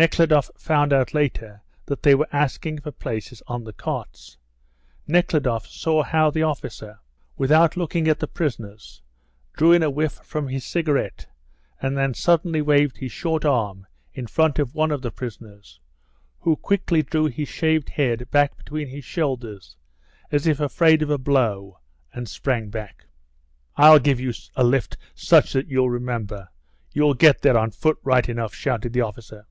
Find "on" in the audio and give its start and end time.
3.48-3.64, 27.58-27.72